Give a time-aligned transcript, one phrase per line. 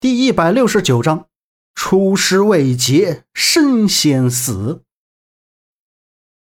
[0.00, 1.26] 第一百六十九章，
[1.74, 4.84] 出师未捷身先死。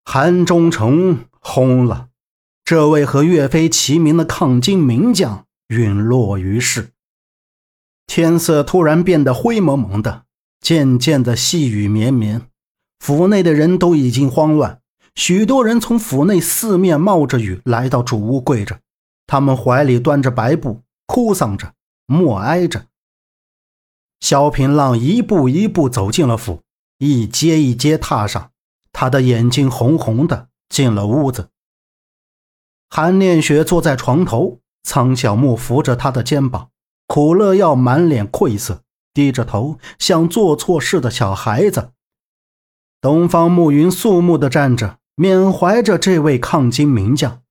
[0.07, 2.09] 韩忠诚轰了，
[2.65, 6.93] 这位和岳飞齐名的抗金名将陨落于世。
[8.07, 10.24] 天色突然变得灰蒙蒙的，
[10.62, 12.40] 渐渐的细雨绵绵，
[13.00, 14.80] 府内的人都已经慌乱，
[15.14, 18.80] 许多人从府内四面冒着雨来到主屋跪着，
[19.27, 21.74] 他们怀里端着白布，哭丧着，
[22.06, 22.87] 默哀着。
[24.23, 26.63] 萧平浪一步一步走进了府，
[26.99, 28.53] 一阶一阶踏上，
[28.93, 31.49] 他的眼睛红红的，进了屋子。
[32.89, 36.69] 韩念雪坐在床头，苍小木扶着他的肩膀，
[37.09, 38.83] 苦乐药满脸愧色，
[39.13, 41.91] 低着头，像做错事的小孩子。
[43.01, 47.43] 东方暮云肃穆地站着，缅怀着这位抗金名将。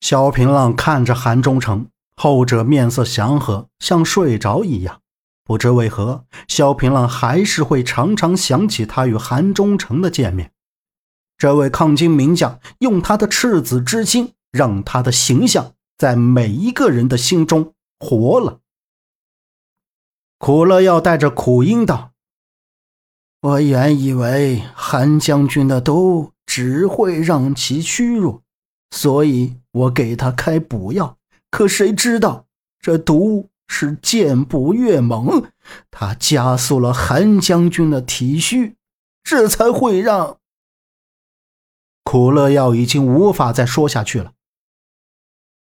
[0.00, 5.01] 萧平浪看着韩忠诚，后者面色祥和，像睡着一样。
[5.44, 10.52] 不知为何，萧平浪还是会常常想起他与韩忠诚的见面。
[11.36, 18.60] 这位抗金名将用他的赤子之心，让他的形象在每一个人的心中活了。
[20.38, 22.12] 苦乐要带着苦音道
[23.42, 28.42] ：“我原以为韩将军的毒只会让其虚弱，
[28.92, 31.18] 所以我给他开补药。
[31.50, 32.46] 可谁知道
[32.78, 35.50] 这毒……”是箭步越猛，
[35.90, 38.76] 他加速了韩将军的体虚，
[39.24, 40.36] 这才会让
[42.04, 44.34] 苦乐药已经无法再说下去了。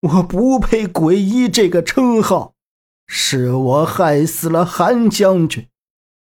[0.01, 2.55] 我不配鬼医这个称号，
[3.07, 5.69] 是我害死了韩将军。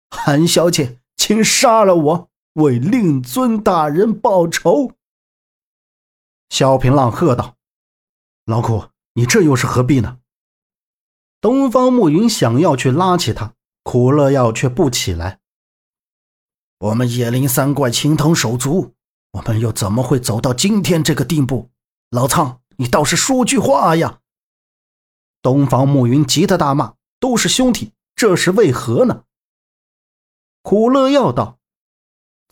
[0.10, 4.94] 韩小姐，请杀了我，为令尊大人报仇。
[6.48, 7.58] 萧平浪喝道
[8.46, 10.19] ：“老苦，你这又是何必呢？”
[11.42, 15.40] 东方暮云想要去拉起他，苦乐药却不起来。
[16.80, 18.94] 我们野林三怪情同手足，
[19.32, 21.70] 我们又怎么会走到今天这个地步？
[22.10, 24.20] 老苍，你倒是说句话呀！
[25.42, 29.24] 东方暮云急得大骂：“都是兄弟，这是为何呢？”
[30.62, 31.60] 苦乐药道：“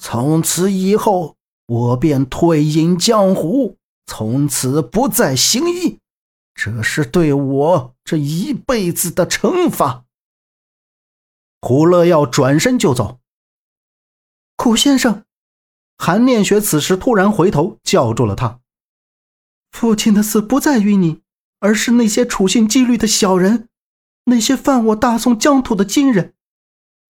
[0.02, 1.36] 从此以后，
[1.66, 3.76] 我便退隐江湖，
[4.06, 6.00] 从此不再行医。”
[6.58, 10.06] 这是对我这一辈子的惩罚。
[11.62, 13.20] 胡乐要转身就走。
[14.56, 15.24] 苦先生，
[16.00, 18.60] 韩念雪此时突然回头叫住了他。
[19.72, 21.22] 父亲的死不在于你，
[21.60, 23.70] 而是那些处心积虑的小人，
[24.24, 26.34] 那些犯我大宋疆土的金人。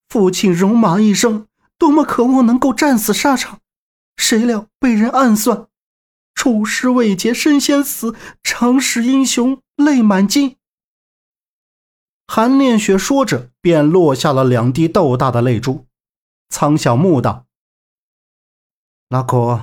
[0.10, 1.48] 父亲戎马一生，
[1.78, 3.62] 多么渴望能够战死沙场，
[4.18, 5.67] 谁料被人暗算。
[6.48, 10.56] 出师未捷身先死，长使英雄泪满襟。
[12.26, 15.88] 韩念雪说着，便落下了两滴豆大的泪珠。
[16.48, 17.48] 苍小木道
[19.10, 19.60] ：“老古，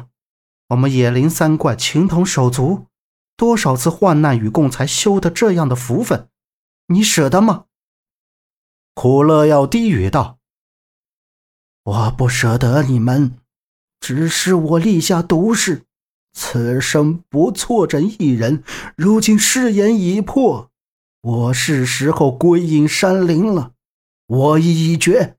[0.69, 2.85] 我们野林三怪情同手足，
[3.35, 6.29] 多少次患难与共，才修得这样的福分，
[6.89, 7.65] 你舍得吗？”
[8.93, 10.39] 苦乐要低语道
[11.85, 13.39] ：“我不舍得你们，
[14.01, 15.87] 只是我立下毒誓。”
[16.35, 18.65] 此生不错这一人，
[18.97, 20.71] 如今誓言已破，
[21.23, 23.71] 我是时候归隐山林了。
[24.27, 25.37] 我意已决。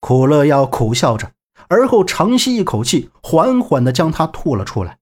[0.00, 1.32] 苦乐要苦笑着，
[1.68, 4.98] 而后长吸一口气，缓缓地将它吐了出来。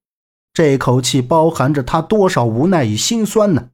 [0.52, 3.70] 这口气包含着他多少无奈与心酸呢？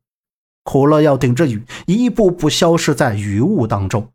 [0.64, 4.12] 苦乐要顶着雨，一步步消失在雨雾当中。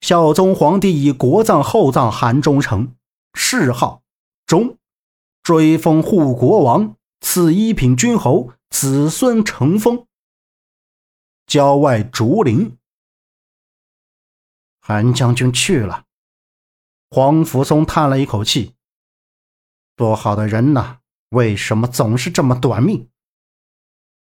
[0.00, 2.94] 孝宗皇帝以国葬厚葬韩忠诚，
[3.32, 4.02] 谥号
[4.46, 4.76] 忠。
[5.50, 10.06] 追封护国王，赐一品君侯，子孙承封。
[11.44, 12.78] 郊外竹林，
[14.80, 16.04] 韩将军去了。
[17.10, 18.76] 黄福松叹了一口气
[19.96, 20.98] ：“多好的人呐，
[21.30, 23.08] 为什么总是这么短命？”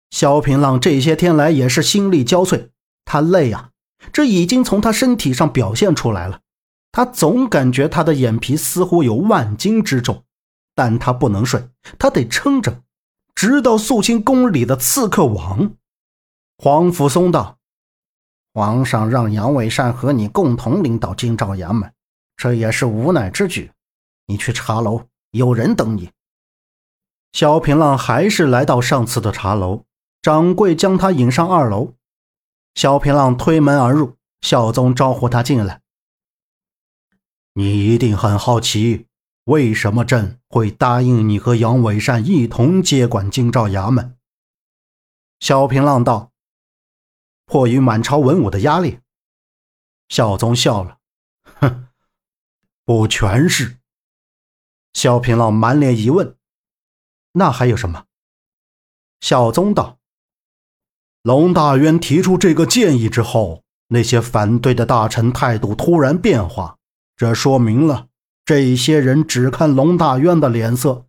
[0.10, 2.70] 萧平浪这些天来也是心力交瘁，
[3.04, 3.72] 他累啊，
[4.14, 6.40] 这已经从他身体上表现出来了。
[6.94, 10.24] 他总感觉他的眼皮似乎有万斤之重。
[10.78, 12.84] 但他不能睡，他得撑着，
[13.34, 15.74] 直到肃清宫里的刺客网。
[16.60, 17.58] 黄甫松道
[18.54, 21.92] ：“皇上让杨伟善和你共同领导京兆衙门，
[22.36, 23.72] 这也是无奈之举。
[24.28, 26.12] 你去茶楼，有人等你。”
[27.34, 29.84] 萧平浪还是来到上次的茶楼，
[30.22, 31.96] 掌柜将他引上二楼。
[32.76, 35.82] 萧平浪推门而入，孝宗招呼他进来
[37.54, 39.07] ：“你一定很好奇。”
[39.48, 44.18] 为什么朕会答应你和杨伟善一同接管京兆衙门？
[45.40, 46.34] 萧平浪道
[47.48, 49.00] ：“迫于满朝文武的压力。
[50.10, 50.98] 孝宗笑了，
[51.62, 51.88] 哼，
[52.84, 53.78] 不全是。
[54.92, 56.36] 萧平浪满脸疑问
[57.32, 58.04] ：“那还有什么？”
[59.22, 60.00] 孝宗道
[61.24, 66.78] ：“龙大渊提出这个建议之后，那些反对的大臣态度突然变化，
[67.16, 68.10] 这说明了
[68.48, 71.06] 这些人只看龙大渊的脸色，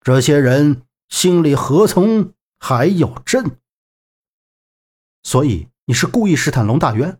[0.00, 0.80] 这些人
[1.10, 3.58] 心里何曾还有朕？
[5.22, 7.18] 所以你是故意试探龙大渊？”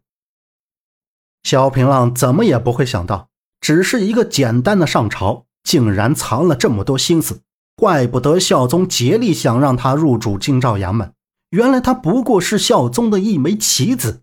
[1.45, 3.29] 萧平浪怎么也不会想到，
[3.61, 7.43] 只是一个简单的上朝，竟然藏了这么多心思。
[7.77, 11.13] 怪不得孝宗竭力想让他入主京兆衙门，
[11.51, 14.23] 原来他不过是孝宗的一枚棋子。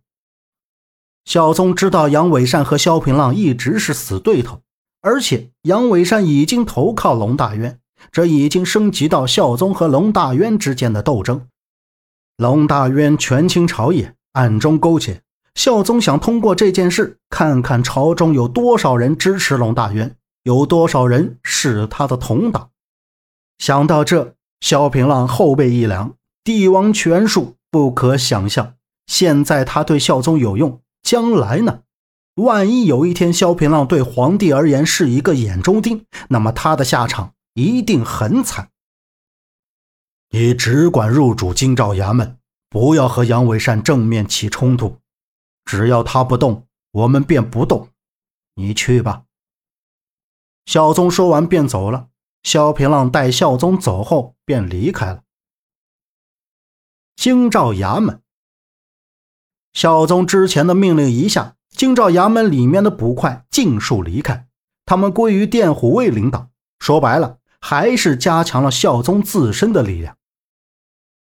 [1.25, 4.63] 孝宗知道杨伟善和萧平浪一直是死对头，
[5.07, 7.79] 而且杨伟善已经投靠龙大渊，
[8.11, 11.47] 这已经升级到孝宗和龙大渊之间的斗争。
[12.35, 15.21] 龙大渊权倾朝野，暗中勾结。
[15.55, 20.13] 孝宗想通过这件事，看看朝中有多少人支持龙大渊，
[20.43, 22.71] 有多少人是他的同党。
[23.59, 26.15] 想到这，萧平浪后背一凉。
[26.43, 28.73] 帝王权术不可想象，
[29.05, 31.79] 现在他对孝宗有用，将来呢？
[32.37, 38.69] 万一有一天萧平浪对皇帝而言是一个眼中钉，那么他的下场一定很惨。
[40.29, 42.37] 你只管入主京兆衙门，
[42.69, 44.99] 不要和杨伟善正面起冲突。
[45.65, 47.89] 只要他不动，我们便不动。
[48.53, 49.23] 你去吧。
[50.65, 52.09] 孝宗说完便走了。
[52.43, 55.23] 萧平浪待孝宗走后便离开了。
[57.15, 58.21] 京兆衙门，
[59.73, 64.47] 孝宗之前的命令一下，京兆衙门里面的捕快尽数离开，
[64.85, 66.49] 他们归于殿虎卫领导。
[66.79, 70.17] 说白了，还是加强了孝宗自身的力量。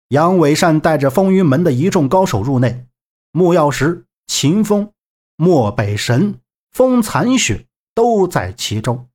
[0.07, 2.87] 杨伟善带着风云门的一众高手入内，
[3.31, 4.05] 木曜石。
[4.31, 4.91] 秦风、
[5.37, 6.39] 漠北神、
[6.71, 7.65] 风残雪
[7.95, 9.07] 都在其中。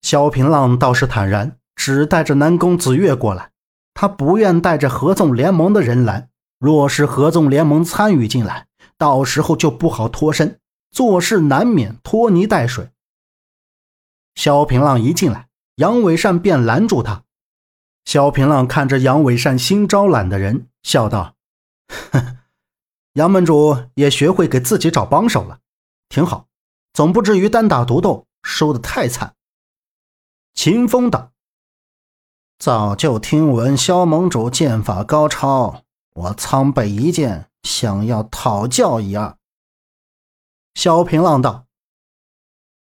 [0.00, 3.50] 萧平浪倒是坦然，只带着南宫子月过来。
[3.92, 8.67] 他不愿带着合纵联盟的人来，若是合纵联盟参与进来，
[8.98, 10.60] 到时候就不好脱身，
[10.90, 12.90] 做事难免拖泥带水。
[14.34, 17.24] 萧平浪一进来，杨伟善便拦住他。
[18.04, 21.34] 萧平浪看着杨伟善新招揽的人，笑道
[22.12, 22.34] ：“哼。”
[23.14, 25.58] 杨门主也学会给自己找帮手了，
[26.08, 26.46] 挺好，
[26.92, 29.34] 总不至于单打独斗输得太惨。
[30.54, 31.32] 秦风道
[32.60, 35.82] ：“早就听闻萧盟主剑法高超，
[36.18, 39.36] 我苍北一剑想要讨教一二。”
[40.74, 41.66] 萧平浪道：“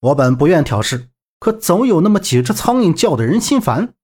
[0.00, 3.94] 我本不愿挑事，可总有那么几只苍蝇叫得人心烦。”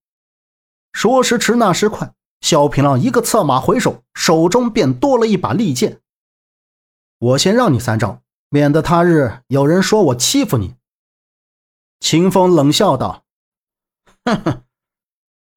[0.92, 6.00] 说时迟，那时快，萧平浪一个策马回首，手中便多了一把利剑。
[7.18, 10.76] 我先让你三招，免得他日有人说我欺负你。”
[11.98, 13.24] 秦风冷笑道
[14.24, 14.62] ，“哼哼，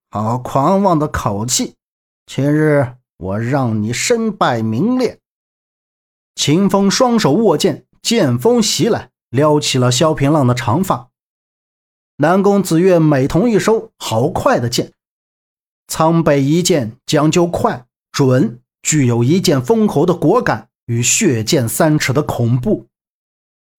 [0.10, 1.76] 好狂妄的口气！
[2.26, 5.20] 今日我让你身败名裂。”
[6.36, 11.10] 秦风双手握剑，剑锋袭来，撩起了萧平浪的长发。
[12.18, 14.92] 南宫子月美瞳一收，好快的剑！
[15.88, 20.66] 苍北一剑讲究快准，具有一剑封喉的果敢。
[20.90, 22.88] 与血溅三尺的恐怖，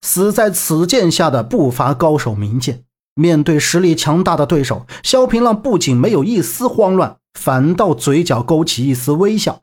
[0.02, 2.84] 死在此剑下的不乏高手名剑。
[3.20, 9.60] 面对实力强大的对手，萧平浪不仅没有一丝慌乱，反倒嘴角勾起一丝微笑。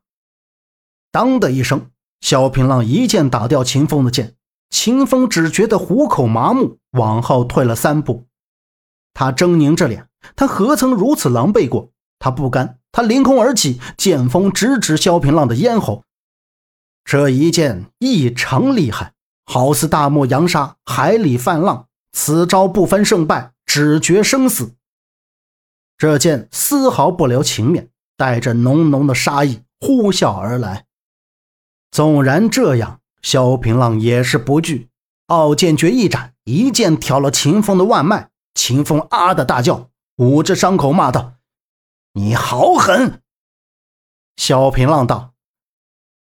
[1.11, 1.89] 当的一声，
[2.21, 4.35] 萧平浪一剑打掉秦风的剑，
[4.69, 8.27] 秦风只觉得虎口麻木，往后退了三步。
[9.15, 11.89] 他狰狞着脸，他何曾如此狼狈过？
[12.19, 16.03] 他不甘，他凌空而起，剑锋直指萧平浪的咽喉。
[17.03, 19.13] 这一剑异常厉害，
[19.45, 21.86] 好似大漠扬沙，海里泛浪。
[22.19, 24.73] 此招不分胜败，只决生死。
[25.99, 30.87] 这剑丝毫不留情面，带着浓浓的杀意呼啸而来。
[31.91, 34.89] 纵然这样，萧平浪也是不惧，
[35.27, 38.31] 傲剑诀一斩，一剑挑了秦风的腕脉。
[38.55, 41.35] 秦风啊的大叫，捂着伤口骂道
[42.13, 43.21] ：“你好狠！”
[44.37, 45.35] 萧平浪道。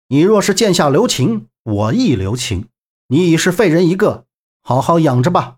[0.10, 2.70] 你若是剑下留情，我亦留情。
[3.08, 4.28] 你已是废人一个，
[4.62, 5.58] 好好养着吧。